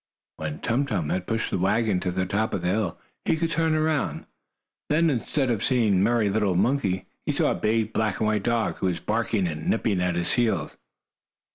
When 0.37 0.61
Tum 0.61 0.87
Tum 0.87 1.09
had 1.09 1.27
pushed 1.27 1.51
the 1.51 1.59
wagon 1.59 1.99
to 1.99 2.09
the 2.11 2.25
top 2.25 2.55
of 2.55 2.63
the 2.63 2.69
hill, 2.69 2.97
he 3.23 3.35
could 3.37 3.51
turn 3.51 3.75
around. 3.75 4.25
Then, 4.89 5.11
instead 5.11 5.51
of 5.51 5.63
seeing 5.63 5.91
the 5.99 6.03
merry 6.03 6.27
little 6.27 6.55
monkey, 6.55 7.05
he 7.23 7.31
saw 7.31 7.51
a 7.51 7.53
big 7.53 7.93
black 7.93 8.19
and 8.19 8.25
white 8.25 8.41
dog, 8.41 8.77
who 8.77 8.87
was 8.87 8.99
barking 8.99 9.45
and 9.47 9.69
nipping 9.69 10.01
at 10.01 10.15
his 10.15 10.33
heels. 10.33 10.75